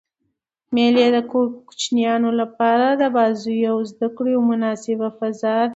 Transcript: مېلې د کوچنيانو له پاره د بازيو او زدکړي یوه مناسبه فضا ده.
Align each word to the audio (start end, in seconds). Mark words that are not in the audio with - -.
مېلې 0.75 1.05
د 1.15 1.17
کوچنيانو 1.31 2.29
له 2.39 2.45
پاره 2.57 2.89
د 3.01 3.03
بازيو 3.15 3.69
او 3.73 3.77
زدکړي 3.89 4.29
یوه 4.35 4.47
مناسبه 4.51 5.07
فضا 5.17 5.55
ده. 5.67 5.69